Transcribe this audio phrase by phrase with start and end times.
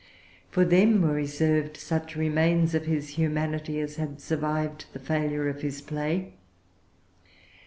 [0.49, 5.61] For them were reserved such remains of his humanity as had survived the failure of
[5.61, 6.33] his play.